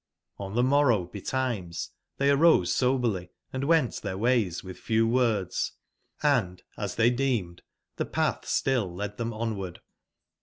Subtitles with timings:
[0.39, 5.73] On the morrow be times they arose soberly and went their ways with few words,
[6.23, 7.61] and, as they deemed,
[7.97, 9.79] the path still led them onward.